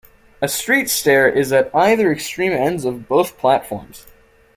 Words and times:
A 0.41 0.47
street 0.47 0.89
stair 0.89 1.29
is 1.29 1.51
at 1.51 1.69
either 1.75 2.11
extreme 2.11 2.51
ends 2.53 2.85
of 2.85 3.07
both 3.07 3.37
platforms. 3.37 4.07